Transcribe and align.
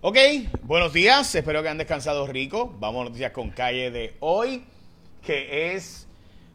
Ok, 0.00 0.16
buenos 0.62 0.92
días, 0.92 1.34
espero 1.34 1.60
que 1.60 1.68
han 1.68 1.76
descansado 1.76 2.24
rico. 2.28 2.72
Vamos 2.78 3.00
a 3.00 3.04
noticias 3.06 3.32
con 3.32 3.50
calle 3.50 3.90
de 3.90 4.16
hoy, 4.20 4.64
que 5.22 5.74
es 5.74 6.06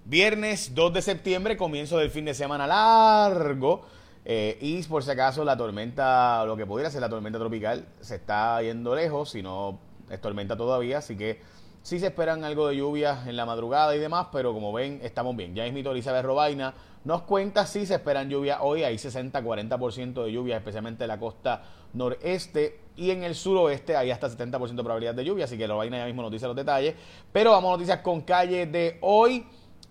viernes 0.05 0.73
2 0.73 0.93
de 0.93 1.01
septiembre, 1.01 1.57
comienzo 1.57 1.97
del 1.97 2.09
fin 2.09 2.23
de 2.23 2.33
semana 2.33 2.65
largo. 2.67 3.85
Eh, 4.23 4.57
y 4.61 4.81
por 4.83 5.03
si 5.03 5.11
acaso 5.11 5.43
la 5.43 5.57
tormenta, 5.57 6.45
lo 6.45 6.55
que 6.55 6.66
pudiera 6.66 6.89
ser 6.89 7.02
la 7.02 7.09
tormenta 7.09 7.38
tropical, 7.38 7.86
se 8.00 8.16
está 8.16 8.61
yendo 8.61 8.95
lejos, 8.95 9.32
si 9.32 9.41
no 9.41 9.78
es 10.10 10.21
tormenta 10.21 10.55
todavía, 10.55 11.00
así 11.00 11.18
que 11.18 11.41
sí 11.84 12.00
se 12.00 12.07
esperan 12.07 12.43
algo 12.43 12.68
de 12.68 12.77
lluvia 12.77 13.23
en 13.27 13.36
la 13.36 13.45
madrugada 13.45 13.95
y 13.95 14.00
demás, 14.00 14.27
pero 14.32 14.54
como 14.54 14.73
ven, 14.73 15.00
estamos 15.04 15.36
bien. 15.36 15.54
Ya 15.54 15.65
es 15.65 15.73
mito 15.73 15.91
Elizabeth 15.91 16.25
Robaina 16.25 16.73
nos 17.05 17.23
cuenta 17.23 17.65
si 17.65 17.86
se 17.86 17.95
esperan 17.95 18.29
lluvia 18.29 18.61
hoy, 18.61 18.83
hay 18.83 18.95
60-40% 18.95 20.23
de 20.23 20.32
lluvia, 20.32 20.57
especialmente 20.57 21.04
en 21.04 21.09
la 21.09 21.19
costa 21.19 21.61
noreste 21.93 22.79
y 22.96 23.11
en 23.11 23.23
el 23.23 23.36
suroeste 23.36 23.97
hay 23.97 24.09
hasta 24.09 24.29
70% 24.29 24.75
de 24.75 24.83
probabilidad 24.83 25.14
de 25.14 25.25
lluvia, 25.25 25.46
así 25.46 25.57
que 25.57 25.68
Robaina 25.68 25.97
ya 25.97 26.06
mismo 26.06 26.21
nos 26.21 26.32
dice 26.32 26.47
los 26.47 26.56
detalles. 26.56 26.96
Pero 27.32 27.51
vamos 27.51 27.69
a 27.69 27.71
noticias 27.73 28.00
con 28.00 28.21
calle 28.21 28.65
de 28.68 29.00
hoy, 29.01 29.45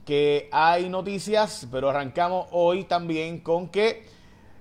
que 0.06 0.48
hay 0.52 0.88
noticias, 0.88 1.68
pero 1.70 1.90
arrancamos 1.90 2.46
hoy 2.50 2.84
también 2.84 3.40
con 3.40 3.68
que 3.68 4.04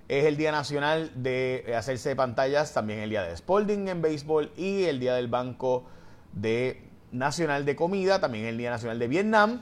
es 0.09 0.26
el 0.26 0.35
Día 0.35 0.52
Nacional 0.52 1.12
de 1.16 1.73
hacerse 1.77 2.18
pantallas, 2.18 2.73
también 2.73 2.99
el 2.99 3.09
Día 3.09 3.23
de 3.23 3.38
Spalding 3.38 3.88
en 3.88 4.02
béisbol 4.02 4.52
y 4.57 4.84
el 4.84 4.99
Día 4.99 5.13
del 5.13 5.29
Banco 5.29 5.85
de 6.34 6.91
Nacional 7.11 7.65
de 7.65 7.75
Comida, 7.75 8.20
también 8.20 8.45
el 8.45 8.57
Día 8.57 8.70
Nacional 8.70 8.99
de 8.99 9.07
Vietnam 9.07 9.61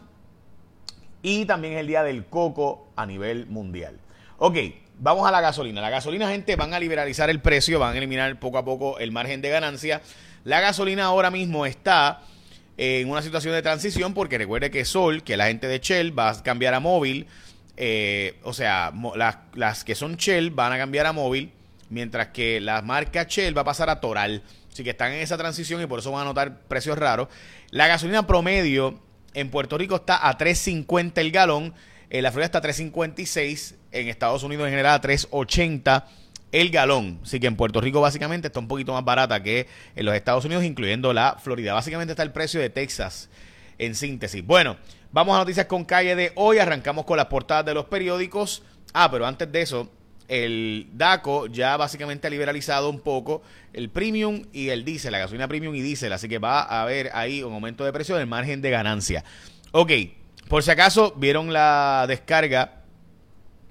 y 1.22 1.46
también 1.46 1.74
es 1.74 1.80
el 1.80 1.88
Día 1.88 2.04
del 2.04 2.26
Coco 2.26 2.88
a 2.96 3.06
nivel 3.06 3.48
mundial. 3.48 4.00
Ok, 4.38 4.58
vamos 5.00 5.28
a 5.28 5.32
la 5.32 5.42
gasolina. 5.42 5.82
La 5.82 5.90
gasolina, 5.90 6.30
gente, 6.30 6.56
van 6.56 6.74
a 6.74 6.80
liberalizar 6.80 7.30
el 7.30 7.42
precio, 7.42 7.80
van 7.80 7.96
a 7.96 7.98
eliminar 7.98 8.40
poco 8.40 8.58
a 8.58 8.66
poco 8.66 9.00
el 9.00 9.12
margen 9.12 9.42
de 9.42 9.50
ganancia. 9.50 10.02
La 10.44 10.62
gasolina 10.62 11.06
ahora 11.06 11.32
mismo 11.32 11.66
está 11.66 12.22
en 12.78 13.10
una 13.10 13.22
situación 13.22 13.54
de 13.54 13.62
transición 13.62 14.14
porque 14.14 14.38
recuerde 14.38 14.72
que 14.72 14.86
Sol, 14.86 15.24
que 15.24 15.36
la 15.36 15.48
gente 15.48 15.68
de 15.68 15.80
Shell 15.80 16.18
va 16.18 16.30
a 16.30 16.44
cambiar 16.44 16.74
a 16.74 16.80
móvil, 16.80 17.28
eh, 17.76 18.40
o 18.44 18.54
sea, 18.54 18.94
las, 19.16 19.38
las, 19.54 19.84
que 19.84 19.96
son 19.96 20.16
Shell 20.16 20.52
van 20.52 20.72
a 20.72 20.78
cambiar 20.78 21.06
a 21.06 21.12
móvil, 21.12 21.52
mientras 21.90 22.28
que 22.28 22.62
la 22.62 22.82
marca 22.82 23.24
Shell 23.24 23.58
va 23.58 23.62
a 23.62 23.66
pasar 23.66 23.90
a 23.90 24.00
Toral. 24.00 24.44
Así 24.72 24.84
que 24.84 24.92
están 24.92 25.12
en 25.12 25.20
esa 25.20 25.38
transición 25.38 25.82
y 25.82 25.86
por 25.86 26.00
eso 26.00 26.12
van 26.12 26.22
a 26.22 26.26
notar 26.26 26.62
precios 26.68 26.98
raros. 26.98 27.28
La 27.72 27.88
gasolina 27.88 28.28
promedio 28.28 29.00
en 29.34 29.50
Puerto 29.50 29.78
Rico 29.78 29.98
está 29.98 30.28
a 30.28 30.38
3.50 30.38 31.14
el 31.18 31.32
galón. 31.32 31.74
En 32.10 32.24
la 32.24 32.32
Florida 32.32 32.46
está 32.46 32.58
a 32.60 32.62
3.56. 32.62 33.76
En 33.92 34.08
Estados 34.08 34.44
Unidos 34.44 34.66
en 34.66 34.72
general 34.72 34.96
a 34.96 35.02
3.80 35.02 36.04
el 36.52 36.70
galón. 36.70 37.20
Así 37.24 37.40
que 37.40 37.48
en 37.48 37.56
Puerto 37.56 37.82
Rico 37.82 38.02
básicamente 38.02 38.48
está 38.48 38.60
un 38.60 38.68
poquito 38.68 38.94
más 38.94 39.04
barata 39.04 39.42
que 39.42 39.68
en 39.96 40.06
los 40.06 40.16
Estados 40.16 40.46
Unidos, 40.46 40.64
incluyendo 40.64 41.14
la 41.14 41.38
Florida. 41.42 41.74
Básicamente 41.74 42.14
está 42.14 42.24
el 42.24 42.32
precio 42.32 42.60
de 42.60 42.70
Texas 42.70 43.30
en 43.78 43.96
síntesis. 43.96 44.46
Bueno, 44.46 44.78
vamos 45.12 45.36
a 45.36 45.40
noticias 45.40 45.66
con 45.66 45.86
calle 45.86 46.16
de 46.16 46.32
hoy. 46.36 46.60
Arrancamos 46.60 47.06
con 47.06 47.18
las 47.18 47.28
portadas 47.28 47.66
de 47.66 47.74
los 47.74 47.86
periódicos. 47.86 48.64
Ah, 48.94 49.10
pero 49.12 49.26
antes 49.26 49.52
de 49.52 49.62
eso, 49.62 49.92
el 50.30 50.88
DACO 50.94 51.48
ya 51.48 51.76
básicamente 51.76 52.28
ha 52.28 52.30
liberalizado 52.30 52.90
un 52.90 53.02
poco 53.02 53.42
el 53.74 53.90
premium 53.90 54.44
y 54.54 54.70
el 54.70 54.86
diésel, 54.86 55.12
la 55.12 55.20
gasolina 55.20 55.48
premium 55.48 55.76
y 55.76 55.82
diésel, 55.82 56.14
así 56.14 56.30
que 56.30 56.38
va 56.38 56.62
a 56.62 56.84
haber 56.84 57.10
ahí 57.14 57.44
un 57.44 57.52
aumento 57.52 57.84
de 57.84 57.92
precio 57.92 58.16
del 58.16 58.28
margen 58.28 58.62
de 58.62 58.70
ganancia. 58.70 59.24
Ok, 59.72 59.92
por 60.48 60.64
si 60.64 60.72
acaso 60.72 61.14
vieron 61.18 61.52
la 61.52 62.06
descarga 62.08 62.84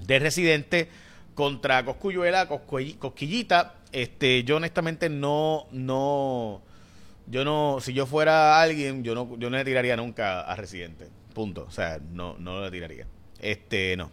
de 0.04 0.18
residente 0.18 0.88
contra 1.34 1.84
Coscuyuela, 1.84 2.48
Cosquillita, 2.48 3.76
este, 3.92 4.42
yo 4.42 4.56
honestamente 4.56 5.08
no, 5.08 5.66
no, 5.70 6.62
yo 7.28 7.44
no, 7.44 7.78
si 7.80 7.92
yo 7.92 8.04
fuera 8.04 8.60
alguien, 8.60 9.04
yo 9.04 9.14
no, 9.14 9.38
yo 9.38 9.48
no 9.48 9.56
le 9.56 9.64
tiraría 9.64 9.96
nunca 9.96 10.40
a 10.40 10.56
residente, 10.56 11.08
punto, 11.34 11.66
o 11.68 11.70
sea, 11.70 12.00
no, 12.12 12.36
no 12.38 12.64
le 12.64 12.70
tiraría, 12.72 13.06
este, 13.38 13.96
no. 13.96 14.10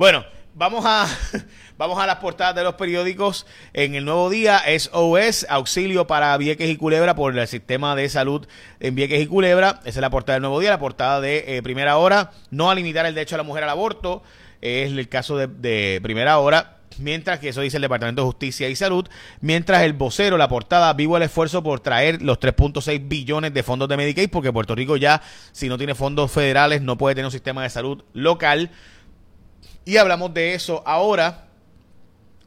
Bueno, 0.00 0.24
Vamos 0.54 0.84
a, 0.84 1.06
vamos 1.78 1.98
a 1.98 2.06
las 2.06 2.16
portadas 2.16 2.54
de 2.54 2.64
los 2.64 2.74
periódicos. 2.74 3.46
En 3.74 3.94
el 3.94 4.06
nuevo 4.06 4.30
día, 4.30 4.62
SOS, 4.66 5.46
auxilio 5.48 6.06
para 6.06 6.36
Vieques 6.38 6.70
y 6.70 6.76
Culebra 6.76 7.14
por 7.14 7.38
el 7.38 7.46
sistema 7.46 7.94
de 7.94 8.08
salud 8.08 8.48
en 8.80 8.94
Vieques 8.94 9.22
y 9.22 9.26
Culebra. 9.26 9.80
Esa 9.84 9.88
es 9.90 9.96
la 9.98 10.08
portada 10.08 10.36
del 10.36 10.42
nuevo 10.42 10.58
día. 10.58 10.70
La 10.70 10.78
portada 10.78 11.20
de 11.20 11.58
eh, 11.58 11.62
primera 11.62 11.98
hora, 11.98 12.32
no 12.50 12.70
a 12.70 12.74
limitar 12.74 13.04
el 13.04 13.14
derecho 13.14 13.36
a 13.36 13.38
la 13.38 13.44
mujer 13.44 13.62
al 13.62 13.70
aborto. 13.70 14.22
Es 14.62 14.90
el 14.90 15.08
caso 15.10 15.36
de, 15.36 16.00
primera 16.02 16.38
hora. 16.38 16.78
Mientras 16.98 17.38
que 17.38 17.50
eso 17.50 17.60
dice 17.60 17.76
el 17.76 17.82
Departamento 17.82 18.22
de 18.22 18.26
Justicia 18.26 18.70
y 18.70 18.76
Salud, 18.76 19.06
mientras 19.42 19.82
el 19.82 19.92
vocero, 19.92 20.38
la 20.38 20.48
portada, 20.48 20.92
vivo 20.94 21.18
el 21.18 21.24
esfuerzo 21.24 21.62
por 21.62 21.80
traer 21.80 22.22
los 22.22 22.40
3.6 22.40 23.06
billones 23.06 23.52
de 23.52 23.62
fondos 23.62 23.88
de 23.88 23.98
Medicaid, 23.98 24.30
porque 24.30 24.52
Puerto 24.52 24.74
Rico 24.74 24.96
ya, 24.96 25.20
si 25.52 25.68
no 25.68 25.76
tiene 25.78 25.94
fondos 25.94 26.32
federales, 26.32 26.80
no 26.80 26.96
puede 26.96 27.14
tener 27.14 27.26
un 27.26 27.32
sistema 27.32 27.62
de 27.62 27.70
salud 27.70 28.02
local. 28.14 28.70
Y 29.84 29.96
hablamos 29.96 30.32
de 30.34 30.54
eso 30.54 30.82
ahora, 30.86 31.48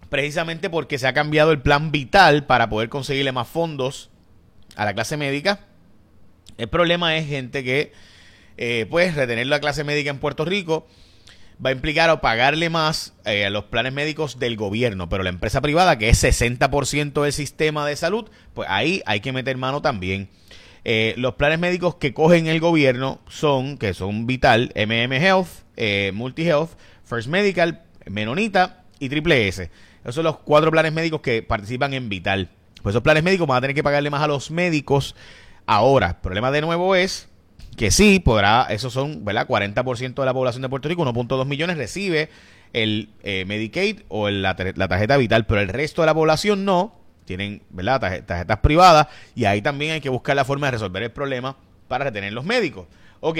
precisamente 0.09 0.69
porque 0.69 0.99
se 0.99 1.07
ha 1.07 1.13
cambiado 1.13 1.51
el 1.51 1.61
plan 1.61 1.91
vital 1.91 2.45
para 2.45 2.69
poder 2.69 2.89
conseguirle 2.89 3.31
más 3.31 3.47
fondos 3.47 4.09
a 4.75 4.85
la 4.85 4.93
clase 4.93 5.17
médica. 5.17 5.59
El 6.57 6.69
problema 6.69 7.17
es 7.17 7.27
gente 7.27 7.63
que, 7.63 7.91
eh, 8.57 8.85
pues, 8.89 9.15
retener 9.15 9.47
la 9.47 9.59
clase 9.59 9.83
médica 9.83 10.09
en 10.09 10.19
Puerto 10.19 10.45
Rico 10.45 10.87
va 11.63 11.69
a 11.69 11.73
implicar 11.73 12.09
o 12.09 12.21
pagarle 12.21 12.69
más 12.69 13.13
eh, 13.25 13.45
a 13.45 13.49
los 13.49 13.65
planes 13.65 13.93
médicos 13.93 14.39
del 14.39 14.55
gobierno, 14.55 15.09
pero 15.09 15.23
la 15.23 15.29
empresa 15.29 15.61
privada, 15.61 15.97
que 15.97 16.09
es 16.09 16.23
60% 16.23 17.23
del 17.23 17.33
sistema 17.33 17.85
de 17.87 17.95
salud, 17.95 18.29
pues 18.53 18.67
ahí 18.69 19.01
hay 19.05 19.19
que 19.19 19.31
meter 19.31 19.57
mano 19.57 19.81
también. 19.81 20.29
Eh, 20.85 21.13
los 21.17 21.35
planes 21.35 21.59
médicos 21.59 21.95
que 21.95 22.13
cogen 22.13 22.47
el 22.47 22.59
gobierno 22.59 23.19
son, 23.29 23.77
que 23.77 23.93
son 23.93 24.27
Vital, 24.27 24.73
MM 24.75 25.13
Health, 25.13 25.47
eh, 25.77 26.11
Multi 26.13 26.43
Health, 26.43 26.71
First 27.03 27.27
Medical, 27.27 27.83
Menonita 28.05 28.83
y 28.99 29.09
Triple 29.09 29.47
S. 29.47 29.69
Esos 30.01 30.15
son 30.15 30.23
los 30.25 30.39
cuatro 30.39 30.71
planes 30.71 30.93
médicos 30.93 31.21
que 31.21 31.43
participan 31.43 31.93
en 31.93 32.09
Vital. 32.09 32.49
Pues 32.81 32.93
esos 32.93 33.03
planes 33.03 33.23
médicos 33.23 33.47
van 33.47 33.57
a 33.57 33.61
tener 33.61 33.75
que 33.75 33.83
pagarle 33.83 34.09
más 34.09 34.21
a 34.21 34.27
los 34.27 34.51
médicos 34.51 35.15
ahora. 35.65 36.07
El 36.07 36.15
problema 36.15 36.51
de 36.51 36.61
nuevo 36.61 36.95
es 36.95 37.29
que 37.77 37.91
sí, 37.91 38.19
podrá, 38.19 38.67
esos 38.69 38.93
son, 38.93 39.25
¿verdad? 39.25 39.47
40% 39.47 40.13
de 40.13 40.25
la 40.25 40.33
población 40.33 40.61
de 40.61 40.69
Puerto 40.69 40.89
Rico, 40.89 41.03
1.2 41.05 41.45
millones, 41.45 41.77
recibe 41.77 42.29
el 42.73 43.09
eh, 43.23 43.45
Medicaid 43.45 44.01
o 44.09 44.29
la, 44.29 44.55
tarjeta 44.55 45.17
vital, 45.17 45.45
pero 45.45 45.61
el 45.61 45.69
resto 45.69 46.01
de 46.01 46.07
la 46.07 46.13
población 46.13 46.65
no. 46.65 46.99
Tienen, 47.25 47.61
¿verdad? 47.69 48.25
tarjetas 48.25 48.59
privadas 48.59 49.07
y 49.33 49.45
ahí 49.45 49.61
también 49.61 49.93
hay 49.93 50.01
que 50.01 50.09
buscar 50.09 50.35
la 50.35 50.43
forma 50.43 50.67
de 50.67 50.71
resolver 50.71 51.03
el 51.03 51.11
problema 51.11 51.55
para 51.87 52.03
retener 52.03 52.33
los 52.33 52.43
médicos. 52.43 52.87
Ok, 53.21 53.37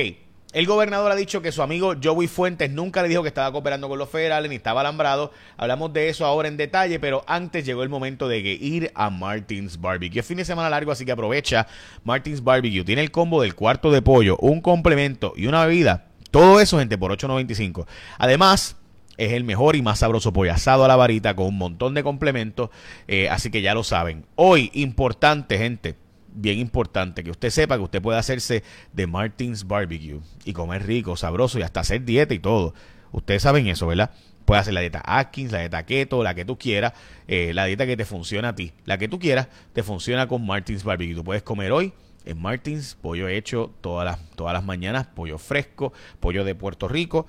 el 0.54 0.68
gobernador 0.68 1.12
ha 1.12 1.16
dicho 1.16 1.42
que 1.42 1.52
su 1.52 1.64
amigo 1.64 1.96
Joey 2.02 2.28
Fuentes 2.28 2.70
nunca 2.70 3.02
le 3.02 3.10
dijo 3.10 3.24
que 3.24 3.28
estaba 3.28 3.52
cooperando 3.52 3.90
con 3.90 3.98
los 3.98 4.08
federales 4.08 4.50
ni 4.50 4.56
estaba 4.56 4.82
alambrado. 4.82 5.32
Hablamos 5.58 5.92
de 5.94 6.10
eso 6.10 6.28
ahora 6.28 6.48
en 6.48 6.58
detalle, 6.58 7.00
pero 7.00 7.24
antes 7.26 7.66
llegó 7.66 7.82
el 7.82 7.90
momento 7.90 8.28
de 8.28 8.40
ir 8.40 8.92
a 8.94 9.10
Martins 9.10 9.82
Barbecue. 9.82 10.20
Es 10.20 10.26
fin 10.26 10.38
de 10.38 10.46
semana 10.46 10.70
largo, 10.70 10.92
así 10.92 11.06
que 11.06 11.12
aprovecha 11.12 11.66
Martins 12.04 12.44
Barbecue. 12.44 12.84
Tiene 12.84 13.02
el 13.02 13.10
combo 13.10 13.42
del 13.42 13.56
cuarto 13.56 13.92
de 13.92 14.04
pollo, 14.04 14.38
un 14.38 14.62
complemento 14.62 15.34
y 15.36 15.48
una 15.48 15.66
bebida. 15.66 16.06
Todo 16.30 16.60
eso, 16.60 16.78
gente, 16.78 17.00
por 17.00 17.12
8.95. 17.12 17.88
Además, 18.20 18.76
es 19.18 19.34
el 19.34 19.44
mejor 19.44 19.76
y 19.76 19.82
más 19.82 20.00
sabroso 20.00 20.34
pollo 20.34 20.54
asado 20.54 20.86
a 20.86 20.88
la 20.88 20.96
varita 20.96 21.36
con 21.36 21.48
un 21.48 21.58
montón 21.58 21.96
de 21.96 22.04
complementos. 22.04 22.70
Eh, 23.08 23.28
así 23.28 23.50
que 23.50 23.64
ya 23.64 23.74
lo 23.74 23.84
saben. 23.84 24.26
Hoy, 24.36 24.70
importante, 24.74 25.58
gente 25.58 26.03
bien 26.36 26.60
importante 26.60 27.24
que 27.24 27.32
usted 27.32 27.50
sepa 27.50 27.78
que 27.78 27.84
usted 27.84 28.02
puede 28.02 28.20
hacerse 28.20 28.64
de 28.92 29.08
Martins 29.08 29.68
Barbecue 29.68 30.20
y 30.46 30.54
comer 30.54 30.86
rico, 30.86 31.16
sabroso 31.16 31.60
y 31.60 31.62
hasta 31.62 31.82
hacer 31.82 32.04
dieta 32.04 32.34
y 32.34 32.40
todo. 32.40 32.74
Ustedes 33.12 33.44
saben 33.44 33.68
eso, 33.68 33.88
¿verdad? 33.88 34.12
Puede 34.46 34.62
hacer 34.62 34.74
la 34.74 34.82
dieta 34.82 35.02
Atkins, 35.06 35.52
la 35.52 35.60
dieta 35.60 35.86
Keto, 35.86 36.24
la 36.24 36.36
que 36.36 36.44
tú 36.44 36.58
quieras, 36.58 36.94
eh, 37.28 37.54
la 37.54 37.66
dieta 37.66 37.86
que 37.86 37.96
te 37.96 38.06
funciona 38.06 38.50
a 38.50 38.56
ti. 38.56 38.74
La 38.86 38.98
que 38.98 39.08
tú 39.08 39.20
quieras 39.20 39.48
te 39.72 39.84
funciona 39.84 40.28
con 40.28 40.46
Martins 40.46 40.84
Barbecue. 40.84 41.16
Tú 41.16 41.24
puedes 41.24 41.44
comer 41.44 41.72
hoy 41.72 41.94
en 42.26 42.42
Martins 42.42 42.98
pollo 43.02 43.28
hecho 43.28 43.72
todas 43.82 44.06
las, 44.06 44.20
todas 44.36 44.54
las 44.54 44.64
mañanas, 44.64 45.08
pollo 45.08 45.38
fresco, 45.38 45.94
pollo 46.20 46.44
de 46.44 46.56
Puerto 46.56 46.88
Rico. 46.88 47.28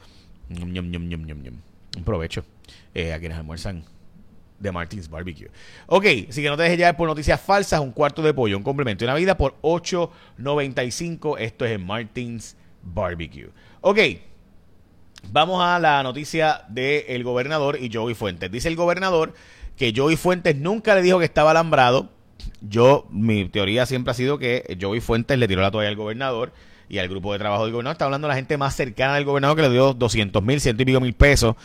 Un 0.50 2.04
provecho 2.04 2.44
eh, 2.94 3.12
a 3.12 3.20
quienes 3.20 3.38
almuerzan 3.38 3.84
de 4.64 4.72
Martins 4.72 5.08
Barbecue. 5.08 5.50
Ok, 5.86 6.06
así 6.28 6.42
que 6.42 6.48
no 6.48 6.56
te 6.56 6.64
dejes 6.64 6.78
llevar 6.78 6.96
por 6.96 7.06
noticias 7.06 7.40
falsas, 7.40 7.80
un 7.80 7.92
cuarto 7.92 8.22
de 8.22 8.34
pollo, 8.34 8.56
un 8.56 8.64
complemento 8.64 9.04
y 9.04 9.06
una 9.06 9.14
vida 9.14 9.36
por 9.36 9.54
8.95. 9.62 11.36
Esto 11.38 11.64
es 11.64 11.72
en 11.72 11.86
Martins 11.86 12.56
Barbecue. 12.82 13.50
Ok, 13.82 13.98
vamos 15.30 15.62
a 15.62 15.78
la 15.78 16.02
noticia 16.02 16.62
del 16.68 17.22
gobernador 17.22 17.78
y 17.80 17.90
Joey 17.92 18.14
Fuentes. 18.14 18.50
Dice 18.50 18.68
el 18.68 18.76
gobernador 18.76 19.34
que 19.76 19.92
Joey 19.94 20.16
Fuentes 20.16 20.56
nunca 20.56 20.94
le 20.94 21.02
dijo 21.02 21.18
que 21.18 21.24
estaba 21.26 21.52
alambrado. 21.52 22.08
Yo, 22.60 23.06
mi 23.10 23.48
teoría 23.48 23.86
siempre 23.86 24.10
ha 24.12 24.14
sido 24.14 24.38
que 24.38 24.76
Joey 24.80 25.00
Fuentes 25.00 25.38
le 25.38 25.46
tiró 25.46 25.60
la 25.60 25.70
toalla 25.70 25.88
al 25.88 25.96
gobernador 25.96 26.52
y 26.88 26.98
al 26.98 27.08
grupo 27.08 27.32
de 27.32 27.38
trabajo 27.38 27.64
del 27.64 27.72
gobernador. 27.72 27.94
Está 27.94 28.04
hablando 28.04 28.28
la 28.28 28.34
gente 28.34 28.56
más 28.56 28.74
cercana 28.74 29.14
del 29.14 29.24
gobernador 29.24 29.56
que 29.56 29.62
le 29.62 29.70
dio 29.70 29.94
200 29.94 30.42
mil, 30.42 30.60
ciento 30.60 30.82
y 30.82 30.86
pico 30.86 31.00
mil 31.00 31.14
pesos 31.14 31.56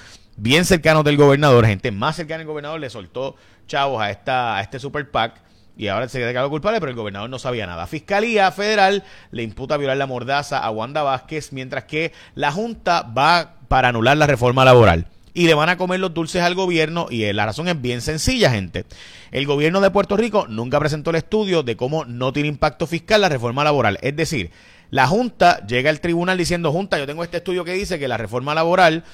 bien 0.42 0.66
cercanos 0.66 1.04
del 1.04 1.18
gobernador, 1.18 1.66
gente 1.66 1.92
más 1.92 2.16
cercana 2.16 2.42
al 2.42 2.48
gobernador, 2.48 2.80
le 2.80 2.90
soltó 2.90 3.36
chavos 3.68 4.02
a, 4.02 4.10
esta, 4.10 4.58
a 4.58 4.62
este 4.62 4.80
super 4.80 5.10
PAC. 5.10 5.42
y 5.78 5.88
ahora 5.88 6.08
se 6.08 6.20
declarado 6.20 6.50
culpable, 6.50 6.80
pero 6.80 6.92
el 6.92 6.96
gobernador 6.96 7.30
no 7.30 7.40
sabía 7.40 7.68
nada. 7.68 7.88
Fiscalía 7.88 8.52
Federal 8.52 9.04
le 9.32 9.44
imputa 9.44 9.78
violar 9.78 9.98
la 9.98 10.08
mordaza 10.08 10.60
a 10.60 10.72
Wanda 10.72 11.04
Vázquez, 11.04 11.54
mientras 11.54 11.84
que 11.84 12.14
la 12.36 12.52
Junta 12.52 13.02
va 13.02 13.56
para 13.68 13.90
anular 13.90 14.18
la 14.18 14.28
reforma 14.28 14.66
laboral 14.66 15.08
y 15.40 15.48
le 15.48 15.54
van 15.54 15.70
a 15.70 15.78
comer 15.78 16.02
los 16.02 16.14
dulces 16.14 16.42
al 16.42 16.54
gobierno 16.54 17.08
y 17.10 17.24
eh, 17.24 17.32
la 17.34 17.46
razón 17.46 17.70
es 17.70 17.82
bien 17.82 18.02
sencilla, 18.02 18.52
gente. 18.52 18.84
El 19.32 19.46
gobierno 19.46 19.80
de 19.80 19.90
Puerto 19.90 20.18
Rico 20.18 20.46
nunca 20.50 20.78
presentó 20.82 21.12
el 21.12 21.16
estudio 21.16 21.64
de 21.64 21.78
cómo 21.78 22.04
no 22.04 22.34
tiene 22.34 22.50
impacto 22.50 22.86
fiscal 22.88 23.22
la 23.22 23.30
reforma 23.30 23.64
laboral. 23.64 23.98
Es 24.02 24.18
decir, 24.18 24.52
la 24.92 25.08
Junta 25.08 25.66
llega 25.66 25.92
al 25.92 26.02
tribunal 26.02 26.38
diciendo, 26.38 26.74
Junta, 26.74 27.00
yo 27.00 27.08
tengo 27.08 27.24
este 27.24 27.38
estudio 27.38 27.64
que 27.64 27.72
dice 27.72 27.98
que 27.98 28.10
la 28.10 28.18
reforma 28.18 28.54
laboral 28.54 29.06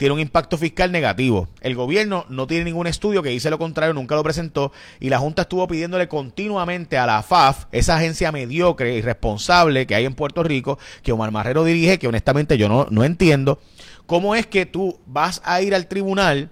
tiene 0.00 0.14
un 0.14 0.20
impacto 0.20 0.56
fiscal 0.56 0.90
negativo. 0.90 1.46
El 1.60 1.74
gobierno 1.74 2.24
no 2.30 2.46
tiene 2.46 2.64
ningún 2.64 2.86
estudio 2.86 3.22
que 3.22 3.28
dice 3.28 3.50
lo 3.50 3.58
contrario, 3.58 3.92
nunca 3.92 4.14
lo 4.14 4.22
presentó 4.22 4.72
y 4.98 5.10
la 5.10 5.18
Junta 5.18 5.42
estuvo 5.42 5.68
pidiéndole 5.68 6.08
continuamente 6.08 6.96
a 6.96 7.04
la 7.04 7.22
FAF, 7.22 7.66
esa 7.70 7.96
agencia 7.96 8.32
mediocre 8.32 8.94
y 8.94 9.02
responsable 9.02 9.86
que 9.86 9.94
hay 9.94 10.06
en 10.06 10.14
Puerto 10.14 10.42
Rico, 10.42 10.78
que 11.02 11.12
Omar 11.12 11.32
Marrero 11.32 11.64
dirige, 11.64 11.98
que 11.98 12.08
honestamente 12.08 12.56
yo 12.56 12.66
no, 12.66 12.86
no 12.88 13.04
entiendo, 13.04 13.60
cómo 14.06 14.34
es 14.34 14.46
que 14.46 14.64
tú 14.64 14.98
vas 15.04 15.42
a 15.44 15.60
ir 15.60 15.74
al 15.74 15.86
tribunal 15.86 16.48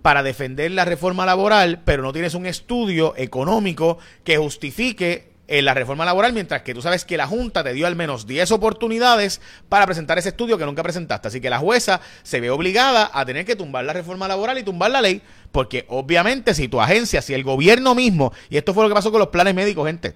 para 0.00 0.22
defender 0.22 0.70
la 0.70 0.84
reforma 0.84 1.26
laboral, 1.26 1.82
pero 1.84 2.04
no 2.04 2.12
tienes 2.12 2.34
un 2.34 2.46
estudio 2.46 3.14
económico 3.16 3.98
que 4.22 4.36
justifique 4.36 5.32
en 5.48 5.64
la 5.64 5.74
reforma 5.74 6.04
laboral, 6.04 6.32
mientras 6.32 6.62
que 6.62 6.74
tú 6.74 6.82
sabes 6.82 7.04
que 7.04 7.16
la 7.16 7.26
Junta 7.26 7.62
te 7.62 7.72
dio 7.72 7.86
al 7.86 7.94
menos 7.96 8.26
10 8.26 8.50
oportunidades 8.50 9.40
para 9.68 9.86
presentar 9.86 10.18
ese 10.18 10.30
estudio 10.30 10.58
que 10.58 10.64
nunca 10.64 10.82
presentaste. 10.82 11.28
Así 11.28 11.40
que 11.40 11.50
la 11.50 11.58
jueza 11.58 12.00
se 12.22 12.40
ve 12.40 12.50
obligada 12.50 13.10
a 13.12 13.24
tener 13.24 13.44
que 13.44 13.56
tumbar 13.56 13.84
la 13.84 13.92
reforma 13.92 14.26
laboral 14.26 14.58
y 14.58 14.62
tumbar 14.62 14.90
la 14.90 15.00
ley, 15.00 15.22
porque 15.52 15.84
obviamente 15.88 16.54
si 16.54 16.68
tu 16.68 16.80
agencia, 16.80 17.22
si 17.22 17.34
el 17.34 17.44
gobierno 17.44 17.94
mismo, 17.94 18.32
y 18.50 18.56
esto 18.56 18.74
fue 18.74 18.82
lo 18.82 18.88
que 18.88 18.94
pasó 18.94 19.10
con 19.10 19.20
los 19.20 19.28
planes 19.28 19.54
médicos, 19.54 19.86
gente, 19.86 20.14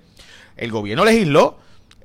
el 0.57 0.71
gobierno 0.71 1.05
legisló, 1.05 1.59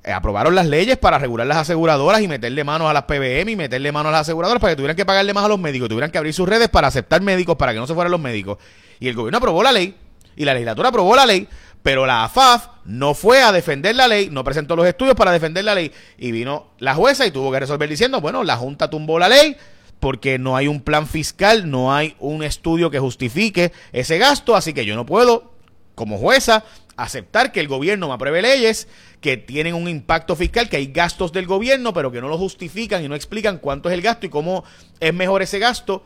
eh, 0.03 0.11
aprobaron 0.11 0.53
las 0.53 0.67
leyes 0.67 0.97
para 0.97 1.17
regular 1.17 1.47
las 1.47 1.57
aseguradoras 1.57 2.21
y 2.21 2.27
meterle 2.27 2.63
manos 2.63 2.87
a 2.87 2.93
las 2.93 3.03
PBM 3.05 3.49
y 3.49 3.55
meterle 3.55 3.91
manos 3.91 4.09
a 4.09 4.11
las 4.11 4.21
aseguradoras 4.21 4.61
para 4.61 4.73
que 4.73 4.77
tuvieran 4.77 4.95
que 4.95 5.03
pagarle 5.05 5.33
más 5.33 5.45
a 5.45 5.47
los 5.47 5.59
médicos, 5.59 5.89
tuvieran 5.89 6.11
que 6.11 6.19
abrir 6.19 6.33
sus 6.33 6.47
redes 6.47 6.69
para 6.69 6.87
aceptar 6.87 7.21
médicos 7.21 7.55
para 7.55 7.73
que 7.73 7.79
no 7.79 7.87
se 7.87 7.95
fueran 7.95 8.11
los 8.11 8.21
médicos. 8.21 8.59
Y 8.99 9.07
el 9.07 9.15
gobierno 9.15 9.39
aprobó 9.39 9.63
la 9.63 9.71
ley 9.71 9.95
y 10.35 10.45
la 10.45 10.53
legislatura 10.53 10.89
aprobó 10.89 11.15
la 11.15 11.25
ley, 11.25 11.47
pero 11.85 12.07
la 12.07 12.23
AFAF 12.23 12.69
no 12.85 13.13
fue 13.13 13.43
a 13.43 13.51
defender 13.51 13.95
la 13.95 14.07
ley, 14.07 14.29
no 14.31 14.43
presentó 14.43 14.75
los 14.75 14.87
estudios 14.87 15.13
para 15.13 15.31
defender 15.31 15.63
la 15.63 15.75
ley. 15.75 15.91
Y 16.17 16.31
vino 16.31 16.71
la 16.79 16.95
jueza 16.95 17.27
y 17.27 17.31
tuvo 17.31 17.51
que 17.51 17.59
resolver 17.59 17.87
diciendo, 17.87 18.21
bueno, 18.21 18.43
la 18.43 18.57
Junta 18.57 18.89
tumbó 18.89 19.19
la 19.19 19.29
ley 19.29 19.55
porque 19.99 20.39
no 20.39 20.57
hay 20.57 20.67
un 20.67 20.81
plan 20.81 21.05
fiscal, 21.05 21.69
no 21.69 21.93
hay 21.93 22.15
un 22.17 22.41
estudio 22.41 22.89
que 22.89 22.97
justifique 22.97 23.71
ese 23.91 24.17
gasto, 24.17 24.55
así 24.55 24.73
que 24.73 24.83
yo 24.83 24.95
no 24.95 25.05
puedo, 25.05 25.53
como 25.93 26.17
jueza, 26.17 26.63
aceptar 26.97 27.51
que 27.51 27.59
el 27.59 27.67
gobierno 27.67 28.07
me 28.07 28.15
apruebe 28.15 28.41
leyes 28.41 28.87
que 29.21 29.37
tienen 29.37 29.75
un 29.75 29.87
impacto 29.87 30.35
fiscal, 30.35 30.69
que 30.69 30.77
hay 30.77 30.87
gastos 30.87 31.33
del 31.33 31.45
gobierno, 31.45 31.93
pero 31.93 32.11
que 32.11 32.19
no 32.19 32.29
lo 32.29 32.39
justifican 32.39 33.05
y 33.05 33.07
no 33.07 33.13
explican 33.13 33.59
cuánto 33.59 33.89
es 33.89 33.93
el 33.93 34.01
gasto 34.01 34.25
y 34.25 34.29
cómo 34.29 34.63
es 34.99 35.13
mejor 35.13 35.43
ese 35.43 35.59
gasto 35.59 36.03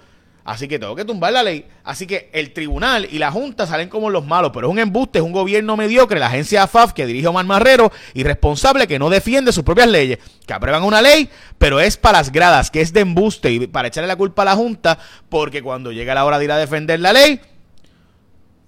Así 0.49 0.67
que 0.67 0.79
tengo 0.79 0.95
que 0.95 1.05
tumbar 1.05 1.31
la 1.31 1.43
ley. 1.43 1.67
Así 1.83 2.07
que 2.07 2.31
el 2.33 2.53
tribunal 2.53 3.07
y 3.11 3.19
la 3.19 3.31
Junta 3.31 3.67
salen 3.67 3.87
como 3.87 4.09
los 4.09 4.25
malos, 4.25 4.49
pero 4.51 4.67
es 4.67 4.71
un 4.71 4.79
embuste, 4.79 5.19
es 5.19 5.23
un 5.23 5.31
gobierno 5.31 5.77
mediocre, 5.77 6.19
la 6.19 6.25
agencia 6.25 6.63
AFAF 6.63 6.93
que 6.93 7.05
dirige 7.05 7.27
Omar 7.27 7.45
Marrero, 7.45 7.91
irresponsable, 8.15 8.87
que 8.87 8.97
no 8.97 9.11
defiende 9.11 9.51
sus 9.51 9.63
propias 9.63 9.89
leyes, 9.89 10.17
que 10.47 10.53
aprueban 10.53 10.81
una 10.81 11.03
ley, 11.03 11.29
pero 11.59 11.79
es 11.79 11.97
para 11.97 12.17
las 12.17 12.31
gradas, 12.31 12.71
que 12.71 12.81
es 12.81 12.93
de 12.93 13.01
embuste 13.01 13.51
y 13.51 13.67
para 13.67 13.89
echarle 13.89 14.07
la 14.07 14.15
culpa 14.15 14.41
a 14.41 14.45
la 14.45 14.55
Junta, 14.55 14.97
porque 15.29 15.61
cuando 15.61 15.91
llega 15.91 16.15
la 16.15 16.25
hora 16.25 16.39
de 16.39 16.45
ir 16.45 16.51
a 16.51 16.57
defender 16.57 16.99
la 16.99 17.13
ley, 17.13 17.41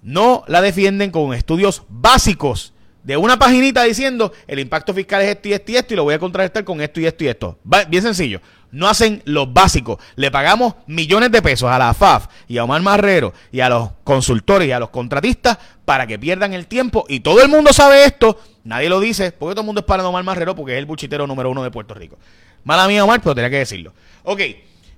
no 0.02 0.44
la 0.46 0.60
defienden 0.60 1.10
con 1.10 1.34
estudios 1.34 1.82
básicos 1.88 2.71
de 3.02 3.16
una 3.16 3.38
paginita 3.38 3.82
diciendo 3.82 4.32
el 4.46 4.58
impacto 4.58 4.94
fiscal 4.94 5.22
es 5.22 5.30
esto 5.30 5.48
y 5.48 5.52
esto 5.52 5.72
y 5.72 5.76
esto 5.76 5.94
y 5.94 5.96
lo 5.96 6.04
voy 6.04 6.14
a 6.14 6.18
contrarrestar 6.18 6.64
con 6.64 6.80
esto 6.80 7.00
y 7.00 7.06
esto 7.06 7.24
y 7.24 7.28
esto. 7.28 7.58
Bien 7.88 8.02
sencillo. 8.02 8.40
No 8.70 8.88
hacen 8.88 9.22
lo 9.26 9.46
básico. 9.46 9.98
Le 10.16 10.30
pagamos 10.30 10.74
millones 10.86 11.30
de 11.30 11.42
pesos 11.42 11.70
a 11.70 11.78
la 11.78 11.92
FAF 11.92 12.28
y 12.48 12.56
a 12.56 12.64
Omar 12.64 12.80
Marrero 12.80 13.34
y 13.50 13.60
a 13.60 13.68
los 13.68 13.90
consultores 14.02 14.66
y 14.66 14.72
a 14.72 14.78
los 14.78 14.88
contratistas 14.88 15.58
para 15.84 16.06
que 16.06 16.18
pierdan 16.18 16.54
el 16.54 16.66
tiempo. 16.66 17.04
Y 17.08 17.20
todo 17.20 17.42
el 17.42 17.48
mundo 17.48 17.72
sabe 17.72 18.04
esto. 18.04 18.40
Nadie 18.64 18.88
lo 18.88 19.00
dice 19.00 19.32
porque 19.32 19.54
todo 19.54 19.62
el 19.62 19.66
mundo 19.66 19.80
es 19.80 19.86
para 19.86 20.06
Omar 20.06 20.24
Marrero 20.24 20.54
porque 20.54 20.72
es 20.72 20.78
el 20.78 20.86
buchitero 20.86 21.26
número 21.26 21.50
uno 21.50 21.62
de 21.62 21.70
Puerto 21.70 21.92
Rico. 21.92 22.16
Mala 22.64 22.88
mía, 22.88 23.04
Omar, 23.04 23.20
pero 23.20 23.34
tenía 23.34 23.50
que 23.50 23.58
decirlo. 23.58 23.92
Ok. 24.22 24.40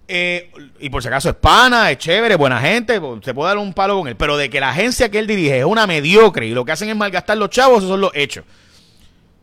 Eh, 0.06 0.50
y 0.80 0.90
por 0.90 1.02
si 1.02 1.08
acaso 1.08 1.30
es 1.30 1.36
pana, 1.36 1.90
es 1.90 1.98
chévere, 1.98 2.36
buena 2.36 2.60
gente, 2.60 3.00
se 3.22 3.34
puede 3.34 3.48
dar 3.48 3.58
un 3.58 3.72
palo 3.72 3.98
con 3.98 4.08
él. 4.08 4.16
Pero 4.16 4.36
de 4.36 4.50
que 4.50 4.60
la 4.60 4.70
agencia 4.70 5.10
que 5.10 5.18
él 5.18 5.26
dirige 5.26 5.58
es 5.58 5.64
una 5.64 5.86
mediocre 5.86 6.46
y 6.46 6.50
lo 6.50 6.64
que 6.64 6.72
hacen 6.72 6.88
es 6.88 6.96
malgastar 6.96 7.36
los 7.36 7.50
chavos, 7.50 7.78
esos 7.78 7.90
son 7.90 8.00
los 8.00 8.12
hechos. 8.14 8.44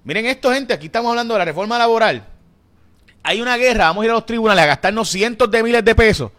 Miren 0.03 0.25
esto, 0.25 0.51
gente, 0.51 0.73
aquí 0.73 0.87
estamos 0.87 1.09
hablando 1.09 1.33
de 1.33 1.39
la 1.39 1.45
reforma 1.45 1.77
laboral. 1.77 2.25
Hay 3.23 3.41
una 3.41 3.57
guerra, 3.57 3.85
vamos 3.85 4.03
a 4.03 4.05
ir 4.05 4.11
a 4.11 4.15
los 4.15 4.25
tribunales 4.25 4.63
a 4.63 4.67
gastarnos 4.67 5.09
cientos 5.09 5.49
de 5.51 5.61
miles 5.61 5.85
de 5.85 5.93
pesos 5.93 6.31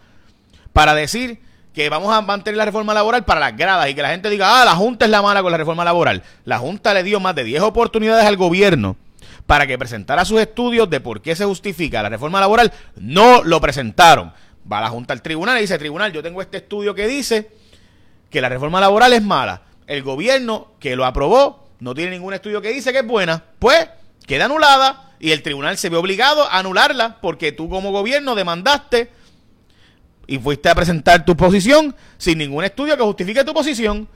para 0.73 0.93
decir 0.93 1.39
que 1.73 1.89
vamos 1.89 2.13
a 2.13 2.21
mantener 2.21 2.57
la 2.57 2.65
reforma 2.65 2.93
laboral 2.93 3.23
para 3.23 3.39
las 3.39 3.55
gradas 3.55 3.89
y 3.89 3.95
que 3.95 4.01
la 4.01 4.09
gente 4.09 4.29
diga, 4.29 4.61
ah, 4.61 4.65
la 4.65 4.75
Junta 4.75 5.05
es 5.05 5.11
la 5.11 5.21
mala 5.21 5.41
con 5.41 5.51
la 5.51 5.57
reforma 5.57 5.83
laboral. 5.83 6.23
La 6.45 6.59
Junta 6.59 6.93
le 6.93 7.03
dio 7.03 7.19
más 7.19 7.35
de 7.35 7.43
10 7.43 7.61
oportunidades 7.61 8.25
al 8.25 8.37
gobierno 8.37 8.95
para 9.45 9.67
que 9.67 9.77
presentara 9.77 10.25
sus 10.25 10.39
estudios 10.39 10.89
de 10.89 10.99
por 10.99 11.21
qué 11.21 11.35
se 11.35 11.45
justifica 11.45 12.01
la 12.01 12.09
reforma 12.09 12.39
laboral, 12.39 12.71
no 12.95 13.43
lo 13.43 13.59
presentaron. 13.59 14.31
Va 14.71 14.81
la 14.81 14.89
Junta 14.89 15.13
al 15.13 15.21
tribunal 15.21 15.57
y 15.57 15.61
dice, 15.61 15.77
tribunal, 15.77 16.13
yo 16.13 16.23
tengo 16.23 16.41
este 16.41 16.57
estudio 16.57 16.95
que 16.95 17.07
dice 17.07 17.51
que 18.29 18.41
la 18.41 18.49
reforma 18.49 18.79
laboral 18.79 19.13
es 19.13 19.21
mala. 19.21 19.63
El 19.87 20.01
gobierno 20.03 20.73
que 20.79 20.95
lo 20.95 21.05
aprobó 21.05 21.67
no 21.79 21.93
tiene 21.93 22.11
ningún 22.11 22.33
estudio 22.33 22.61
que 22.61 22.69
dice 22.69 22.91
que 22.93 22.99
es 22.99 23.07
buena. 23.07 23.43
Pues 23.59 23.89
queda 24.25 24.45
anulada 24.45 25.11
y 25.19 25.31
el 25.31 25.43
tribunal 25.43 25.77
se 25.77 25.89
ve 25.89 25.97
obligado 25.97 26.43
a 26.49 26.59
anularla 26.59 27.19
porque 27.21 27.51
tú 27.51 27.69
como 27.69 27.91
gobierno 27.91 28.35
demandaste 28.35 29.11
y 30.27 30.37
fuiste 30.37 30.69
a 30.69 30.75
presentar 30.75 31.25
tu 31.25 31.35
posición 31.35 31.95
sin 32.17 32.37
ningún 32.37 32.63
estudio 32.63 32.95
que 32.95 33.03
justifique 33.03 33.43
tu 33.43 33.53
posición. 33.53 34.07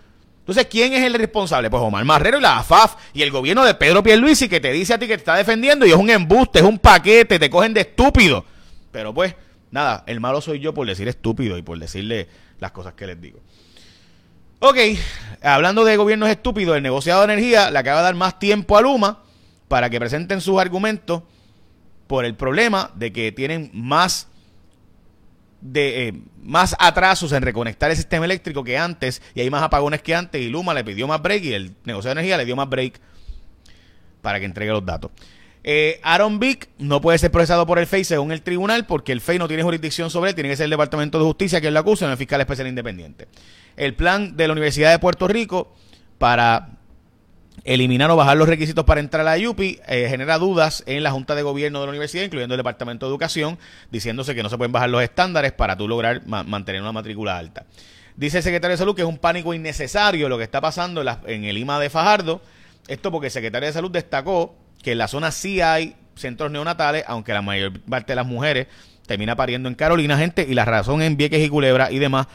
Entonces, 0.48 0.68
¿quién 0.68 0.94
es 0.94 1.04
el 1.04 1.14
responsable? 1.16 1.70
Pues 1.70 1.84
Omar 1.84 2.06
Marrero 2.06 2.38
y 2.38 2.42
la 2.42 2.60
AFAF 2.60 2.96
y 3.14 3.22
el 3.22 3.32
gobierno 3.32 3.66
de 3.66 3.74
Pedro 3.74 4.02
Pierluisi 4.02 4.48
que 4.48 4.62
te 4.62 4.72
dice 4.72 4.94
a 4.94 4.98
ti 4.98 5.06
que 5.06 5.16
te 5.16 5.20
está 5.20 5.36
defendiendo 5.36 5.86
y 5.86 5.90
es 5.90 5.96
un 5.98 6.10
embuste, 6.10 6.60
es 6.60 6.66
un 6.66 6.80
paquete, 6.80 7.38
te 7.38 7.50
cogen 7.50 7.74
de 7.74 7.82
estúpido. 7.82 8.46
Pero 8.94 9.14
pues, 9.14 9.36
nada, 9.72 10.06
el 10.08 10.22
malo 10.22 10.40
soy 10.40 10.60
yo 10.60 10.74
por 10.74 10.88
decir 10.88 11.10
estúpido 11.10 11.58
y 11.58 11.64
por 11.64 11.78
decirle 11.78 12.30
las 12.62 12.72
cosas 12.72 12.94
que 12.94 13.08
les 13.08 13.20
digo. 13.20 13.42
Ok, 14.60 14.78
hablando 15.44 15.84
de 15.84 15.98
gobiernos 15.98 16.30
estúpidos, 16.30 16.78
el 16.78 16.83
negociado 16.83 17.28
de 17.28 17.33
energía 17.33 17.69
le 17.69 17.80
acaba 17.80 17.98
de 17.98 18.06
dar 18.06 18.16
más 18.16 18.40
tiempo 18.40 18.78
a 18.78 18.81
Luma 18.81 19.24
para 19.68 19.90
que 19.90 20.00
presenten 20.00 20.40
sus 20.40 20.62
argumentos 20.62 21.24
por 22.07 22.24
el 22.24 22.36
problema 22.36 22.92
de 22.95 23.12
que 23.12 23.33
tienen 23.33 23.69
más 23.74 24.30
de 25.61 26.07
eh, 26.07 26.14
más 26.44 26.76
atrasos 26.80 27.31
en 27.31 27.42
reconectar 27.42 27.90
el 27.90 27.97
sistema 27.97 28.26
eléctrico 28.26 28.64
que 28.64 28.78
antes 28.78 29.21
y 29.33 29.42
hay 29.42 29.49
más 29.49 29.64
apagones 29.64 30.02
que 30.02 30.16
antes 30.16 30.42
y 30.42 30.49
Luma 30.49 30.73
le 30.73 30.83
pidió 30.83 31.07
más 31.07 31.21
break 31.21 31.44
y 31.44 31.54
el 31.54 31.76
negocio 31.83 32.09
de 32.09 32.14
energía 32.14 32.37
le 32.37 32.45
dio 32.45 32.56
más 32.56 32.69
break 32.69 32.99
para 34.21 34.40
que 34.40 34.45
entregue 34.45 34.71
los 34.71 34.85
datos. 34.85 35.11
Eh, 35.64 35.99
Aaron 36.04 36.40
Vick 36.40 36.69
no 36.78 37.02
puede 37.02 37.18
ser 37.18 37.31
procesado 37.31 37.66
por 37.66 37.78
el 37.80 37.87
FEI 37.87 38.06
según 38.06 38.31
el 38.31 38.42
tribunal 38.42 38.85
porque 38.85 39.11
el 39.11 39.19
FEI 39.19 39.40
no 39.40 39.47
tiene 39.47 39.64
jurisdicción 39.64 40.09
sobre 40.09 40.30
él, 40.30 40.35
tiene 40.35 40.49
que 40.49 40.56
ser 40.56 40.66
el 40.66 40.69
Departamento 40.69 41.18
de 41.19 41.26
Justicia 41.26 41.59
que 41.59 41.69
lo 41.69 41.80
acusa, 41.80 42.06
no 42.06 42.14
el 42.14 42.18
fiscal 42.18 42.40
especial 42.40 42.68
independiente. 42.68 43.28
El 43.76 43.94
plan 43.94 44.37
de 44.37 44.47
la 44.47 44.54
Universidad 44.54 44.92
de 44.92 44.99
Puerto 44.99 45.28
Rico 45.28 45.76
para 46.18 46.77
eliminar 47.68 48.09
o 48.09 48.16
bajar 48.16 48.38
los 48.38 48.47
requisitos 48.47 48.86
para 48.86 49.02
entrar 49.02 49.21
a 49.21 49.31
la 49.31 49.38
IUPI 49.38 49.81
eh, 49.88 50.07
genera 50.09 50.38
dudas 50.38 50.83
en 50.88 51.04
la 51.04 51.12
Junta 51.12 51.36
de 51.36 51.44
Gobierno 51.44 51.81
de 51.81 51.86
la 51.86 51.90
universidad, 51.90 52.24
incluyendo 52.24 52.56
el 52.56 52.59
Departamento 52.59 53.06
de 53.06 53.12
Educación, 53.12 53.59
diciéndose 53.92 54.33
que 54.33 54.42
no 54.42 54.50
se 54.50 54.57
pueden 54.57 54.71
bajar 54.71 54.90
los 54.90 55.04
estándares 55.04 55.52
para 55.52 55.76
tú 55.76 55.88
lograr 55.88 56.26
mantener 56.26 56.81
una 56.81 56.94
matrícula 56.94 57.38
alta. 57.38 57.66
Dice 58.16 58.38
el 58.38 58.44
secretario 58.44 58.74
de 58.74 58.78
Salud 58.78 58.95
que 58.95 59.02
es 59.02 59.07
un 59.07 59.18
pánico 59.18 59.54
innecesario 59.54 60.30
lo 60.30 60.38
que 60.38 60.45
está 60.45 60.62
pasando 60.62 61.04
en, 61.28 61.44
el 61.44 61.57
IMA 61.57 61.80
de 61.80 61.90
Fajardo. 61.90 62.42
Esto 62.88 63.12
porque 63.12 63.28
el 63.28 63.31
secretario 63.31 63.68
de 63.68 63.74
Salud 63.74 63.92
destacó 63.92 64.56
que 64.81 64.94
en 64.94 64.97
la 64.97 65.09
zona 65.09 65.31
sí 65.31 65.59
hay 65.59 65.97
centros 66.16 66.50
neonatales, 66.50 67.04
aunque 67.06 67.33
la 67.33 67.42
mayor 67.42 67.80
parte 67.81 68.14
de 68.14 68.16
las 68.16 68.26
mujeres 68.26 68.68
termina 69.06 69.36
pariendo 69.36 69.68
en 69.68 69.76
Carolina, 69.76 70.18
gente, 70.18 70.45
y 70.50 70.54
la 70.54 70.66
razón 70.66 71.02
en 71.02 71.18
Vieques 71.18 71.45
y 71.45 71.50
Culebra 71.50 71.92
y 71.92 72.00
demás 72.00 72.28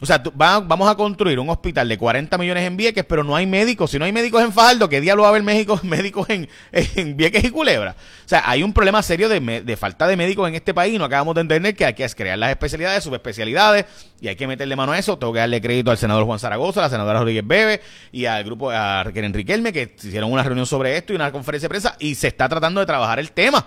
o 0.00 0.06
sea, 0.06 0.22
vamos 0.34 0.88
a 0.88 0.94
construir 0.94 1.40
un 1.40 1.50
hospital 1.50 1.88
de 1.88 1.98
40 1.98 2.38
millones 2.38 2.64
en 2.64 2.76
Vieques, 2.76 3.04
pero 3.04 3.24
no 3.24 3.34
hay 3.34 3.46
médicos. 3.46 3.90
Si 3.90 3.98
no 3.98 4.04
hay 4.04 4.12
médicos 4.12 4.42
en 4.44 4.52
Fajardo, 4.52 4.88
¿qué 4.88 5.00
día 5.00 5.16
lo 5.16 5.22
va 5.22 5.28
a 5.28 5.30
haber 5.30 5.42
México, 5.42 5.80
médicos 5.82 6.30
en, 6.30 6.48
en, 6.70 7.16
Vieques 7.16 7.42
y 7.42 7.50
Culebra? 7.50 7.96
O 8.24 8.28
sea, 8.28 8.42
hay 8.46 8.62
un 8.62 8.72
problema 8.72 9.02
serio 9.02 9.28
de, 9.28 9.40
de, 9.62 9.76
falta 9.76 10.06
de 10.06 10.16
médicos 10.16 10.48
en 10.48 10.54
este 10.54 10.72
país. 10.72 10.96
No 10.98 11.04
acabamos 11.04 11.34
de 11.34 11.40
entender 11.40 11.74
que 11.74 11.84
hay 11.84 11.94
que 11.94 12.08
crear 12.10 12.38
las 12.38 12.50
especialidades, 12.50 13.02
subespecialidades, 13.02 13.86
y 14.20 14.28
hay 14.28 14.36
que 14.36 14.46
meterle 14.46 14.76
mano 14.76 14.92
a 14.92 14.98
eso. 14.98 15.18
Tengo 15.18 15.32
que 15.32 15.40
darle 15.40 15.60
crédito 15.60 15.90
al 15.90 15.98
senador 15.98 16.24
Juan 16.24 16.38
Zaragoza, 16.38 16.78
a 16.78 16.84
la 16.84 16.90
senadora 16.90 17.18
Rodríguez 17.18 17.46
Bebe 17.46 17.80
y 18.12 18.26
al 18.26 18.44
grupo, 18.44 18.70
a 18.70 19.02
Enrique 19.02 19.32
Riquelme, 19.32 19.72
que 19.72 19.96
hicieron 19.98 20.32
una 20.32 20.44
reunión 20.44 20.66
sobre 20.66 20.96
esto 20.96 21.12
y 21.12 21.16
una 21.16 21.32
conferencia 21.32 21.66
de 21.66 21.70
prensa, 21.70 21.96
y 21.98 22.14
se 22.14 22.28
está 22.28 22.48
tratando 22.48 22.78
de 22.78 22.86
trabajar 22.86 23.18
el 23.18 23.32
tema. 23.32 23.66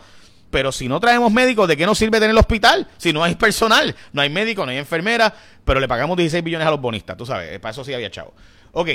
Pero 0.52 0.72
si 0.72 0.88
no 0.88 1.00
traemos 1.00 1.32
médicos, 1.32 1.68
¿de 1.68 1.78
qué 1.78 1.86
nos 1.86 1.98
sirve 1.98 2.20
tener 2.20 2.32
el 2.32 2.38
hospital? 2.38 2.88
Si 2.98 3.12
no 3.12 3.24
hay 3.24 3.36
personal, 3.36 3.96
no 4.14 4.22
hay 4.22 4.30
médico, 4.30 4.66
no 4.66 4.72
hay 4.72 4.78
enfermera, 4.78 5.34
pero 5.66 5.80
le 5.80 5.88
pagamos 5.88 6.18
16 6.18 6.44
billones 6.44 6.68
a 6.68 6.72
los 6.72 6.82
bonistas, 6.82 7.18
tú 7.18 7.26
sabes, 7.26 7.60
para 7.60 7.72
eso 7.72 7.84
sí 7.84 7.94
había 7.94 8.12
chavo. 8.12 8.34
Ok, 8.74 8.90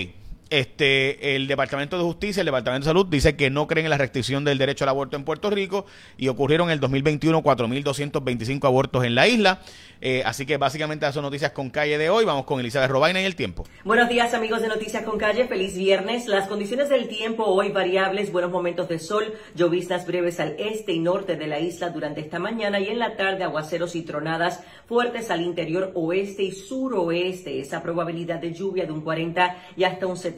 este, 0.51 1.35
el 1.35 1.49
Departamento 1.49 1.99
de 1.99 2.05
Justicia, 2.05 2.41
el 2.41 2.47
Departamento 2.47 2.85
de 2.85 2.91
Salud 2.91 3.07
dice 3.07 3.37
que 3.37 3.51
no 3.51 3.67
creen 3.67 3.87
en 3.87 3.91
la 3.91 3.99
restricción 3.99 4.45
del 4.45 4.59
derecho 4.59 4.85
al 4.85 4.91
aborto 4.91 5.17
en 5.17 5.25
Puerto 5.25 5.51
Rico 5.51 5.87
y 6.17 6.29
ocurrieron 6.29 6.69
en 6.69 6.75
el 6.75 6.81
2021 6.81 7.43
4.225 7.43 8.65
abortos 8.65 9.05
en 9.05 9.15
la 9.15 9.27
isla. 9.27 9.61
Eh, 10.03 10.23
así 10.27 10.45
que 10.45 10.59
básicamente 10.59 11.07
esas 11.07 11.15
son 11.15 11.23
noticias 11.23 11.53
con 11.53 11.71
calle 11.71 11.97
de 11.97 12.11
hoy. 12.11 12.25
Vamos 12.25 12.45
con 12.45 12.61
Elizabeth 12.61 12.91
Robaina 12.91 13.21
y 13.23 13.25
el 13.25 13.35
tiempo. 13.35 13.65
Buenos 13.83 14.09
días 14.09 14.35
amigos 14.35 14.61
de 14.61 14.69
Noticias 14.69 15.03
con 15.05 15.19
Calle, 15.19 15.49
feliz 15.49 15.75
viernes. 15.75 16.27
Las 16.27 16.49
condiciones 16.49 16.91
del 16.91 17.09
tiempo 17.09 17.45
hoy 17.45 17.71
variables, 17.71 18.31
buenos 18.31 18.51
momentos 18.51 18.89
de 18.89 18.99
sol, 18.99 19.33
lloviznas 19.55 20.07
breves 20.07 20.39
al 20.39 20.55
este 20.59 20.93
y 20.93 20.99
norte 20.99 21.37
de 21.37 21.47
la 21.47 21.61
isla 21.61 21.89
durante 21.91 22.21
esta 22.21 22.39
mañana 22.39 22.79
y 22.79 22.89
en 22.89 22.99
la 22.99 23.17
tarde 23.17 23.45
aguaceros 23.45 23.97
y 23.97 24.03
tronadas 24.03 24.61
fuertes 24.87 25.31
al 25.31 25.41
interior 25.41 25.93
oeste 25.95 26.43
y 26.43 26.53
suroeste. 26.53 27.59
Esa 27.59 27.83
probabilidad 27.83 28.39
de 28.39 28.53
lluvia 28.53 28.85
de 28.85 28.93
un 28.93 29.01
40 29.01 29.57
y 29.77 29.85
hasta 29.85 30.07
un 30.07 30.17
70%. 30.17 30.36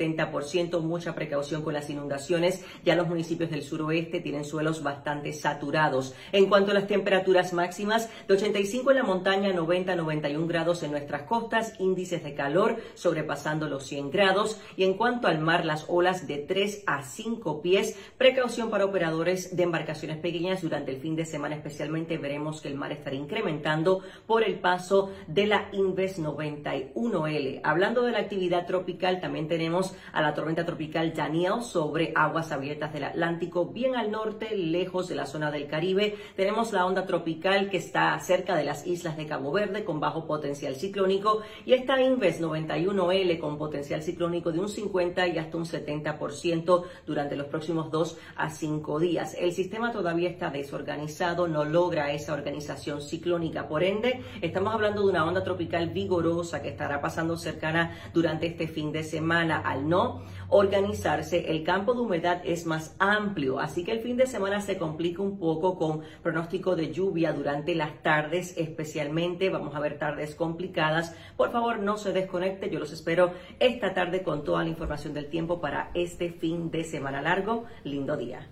Mucha 0.80 1.14
precaución 1.14 1.62
con 1.62 1.74
las 1.74 1.90
inundaciones. 1.90 2.64
Ya 2.84 2.96
los 2.96 3.08
municipios 3.08 3.50
del 3.50 3.62
suroeste 3.62 4.20
tienen 4.20 4.44
suelos 4.44 4.82
bastante 4.82 5.32
saturados. 5.32 6.14
En 6.32 6.46
cuanto 6.46 6.70
a 6.70 6.74
las 6.74 6.86
temperaturas 6.86 7.52
máximas, 7.52 8.08
de 8.26 8.34
85 8.34 8.90
en 8.90 8.96
la 8.96 9.02
montaña 9.02 9.52
90-91 9.52 10.46
grados 10.46 10.82
en 10.82 10.92
nuestras 10.92 11.22
costas, 11.22 11.74
índices 11.78 12.24
de 12.24 12.34
calor 12.34 12.76
sobrepasando 12.94 13.68
los 13.68 13.86
100 13.86 14.10
grados 14.10 14.60
y 14.76 14.84
en 14.84 14.94
cuanto 14.94 15.28
al 15.28 15.38
mar, 15.40 15.64
las 15.64 15.86
olas 15.88 16.26
de 16.26 16.38
3 16.38 16.84
a 16.86 17.02
5 17.02 17.62
pies. 17.62 17.96
Precaución 18.16 18.70
para 18.70 18.84
operadores 18.84 19.56
de 19.56 19.62
embarcaciones 19.62 20.18
pequeñas 20.18 20.62
durante 20.62 20.90
el 20.90 21.00
fin 21.00 21.16
de 21.16 21.24
semana 21.24 21.56
especialmente 21.56 22.18
veremos 22.18 22.60
que 22.60 22.68
el 22.68 22.74
mar 22.74 22.92
estará 22.92 23.16
incrementando 23.16 24.02
por 24.26 24.42
el 24.42 24.58
paso 24.58 25.10
de 25.26 25.46
la 25.46 25.68
Inves 25.72 26.18
91L. 26.20 27.60
Hablando 27.62 28.02
de 28.02 28.12
la 28.12 28.20
actividad 28.20 28.66
tropical, 28.66 29.20
también 29.20 29.48
tenemos 29.48 29.87
a 30.12 30.22
la 30.22 30.34
tormenta 30.34 30.64
tropical 30.64 31.12
Daniel 31.14 31.62
sobre 31.62 32.12
aguas 32.14 32.52
abiertas 32.52 32.92
del 32.92 33.04
Atlántico, 33.04 33.66
bien 33.66 33.96
al 33.96 34.10
norte, 34.10 34.56
lejos 34.56 35.08
de 35.08 35.14
la 35.14 35.26
zona 35.26 35.50
del 35.50 35.66
Caribe. 35.66 36.16
Tenemos 36.36 36.72
la 36.72 36.86
onda 36.86 37.06
tropical 37.06 37.70
que 37.70 37.78
está 37.78 38.18
cerca 38.20 38.56
de 38.56 38.64
las 38.64 38.86
islas 38.86 39.16
de 39.16 39.26
Cabo 39.26 39.52
Verde 39.52 39.84
con 39.84 40.00
bajo 40.00 40.26
potencial 40.26 40.74
ciclónico 40.74 41.42
y 41.64 41.72
esta 41.72 42.00
Inves 42.00 42.40
91L 42.40 43.38
con 43.38 43.58
potencial 43.58 44.02
ciclónico 44.02 44.52
de 44.52 44.60
un 44.60 44.68
50 44.68 45.26
y 45.28 45.38
hasta 45.38 45.56
un 45.56 45.64
70% 45.64 46.84
durante 47.06 47.36
los 47.36 47.46
próximos 47.46 47.90
2 47.90 48.18
a 48.36 48.50
5 48.50 48.98
días. 49.00 49.34
El 49.38 49.52
sistema 49.52 49.92
todavía 49.92 50.28
está 50.28 50.50
desorganizado, 50.50 51.48
no 51.48 51.64
logra 51.64 52.12
esa 52.12 52.32
organización 52.32 53.00
ciclónica. 53.00 53.68
Por 53.68 53.82
ende, 53.82 54.22
estamos 54.40 54.74
hablando 54.74 55.02
de 55.02 55.10
una 55.10 55.24
onda 55.24 55.42
tropical 55.42 55.90
vigorosa 55.90 56.62
que 56.62 56.68
estará 56.68 57.00
pasando 57.00 57.36
cercana 57.36 57.96
durante 58.12 58.46
este 58.46 58.68
fin 58.68 58.92
de 58.92 59.04
semana. 59.04 59.58
Al 59.58 59.77
no 59.78 60.22
organizarse, 60.50 61.50
el 61.50 61.62
campo 61.62 61.92
de 61.92 62.00
humedad 62.00 62.40
es 62.44 62.64
más 62.64 62.96
amplio, 62.98 63.60
así 63.60 63.84
que 63.84 63.92
el 63.92 64.00
fin 64.00 64.16
de 64.16 64.26
semana 64.26 64.62
se 64.62 64.78
complica 64.78 65.20
un 65.20 65.38
poco 65.38 65.76
con 65.76 66.02
pronóstico 66.22 66.74
de 66.74 66.90
lluvia 66.90 67.32
durante 67.32 67.74
las 67.74 68.02
tardes, 68.02 68.54
especialmente 68.56 69.48
Vamos 69.50 69.74
a 69.74 69.80
ver 69.80 69.98
tardes 69.98 70.34
complicadas. 70.34 71.14
Por 71.36 71.52
favor, 71.52 71.78
no 71.78 71.96
se 71.96 72.12
desconecte. 72.12 72.70
Yo 72.70 72.78
los 72.78 72.92
espero 72.92 73.32
esta 73.58 73.94
tarde 73.94 74.22
con 74.22 74.44
toda 74.44 74.62
la 74.62 74.70
información 74.70 75.14
del 75.14 75.28
tiempo 75.28 75.60
para 75.60 75.90
este 75.94 76.32
fin 76.32 76.70
de 76.70 76.84
semana 76.84 77.22
largo. 77.22 77.64
Lindo 77.84 78.16
día. 78.16 78.48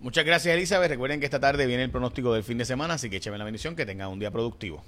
Muchas 0.00 0.24
gracias, 0.24 0.54
Elizabeth. 0.54 0.90
Recuerden 0.90 1.20
que 1.20 1.26
esta 1.26 1.40
tarde 1.40 1.66
viene 1.66 1.84
el 1.84 1.90
pronóstico 1.90 2.32
del 2.34 2.42
fin 2.42 2.58
de 2.58 2.64
semana, 2.64 2.94
así 2.94 3.08
que 3.08 3.16
écheme 3.16 3.38
la 3.38 3.44
bendición 3.44 3.76
que 3.76 3.86
tenga 3.86 4.08
un 4.08 4.18
día 4.18 4.30
productivo. 4.30 4.82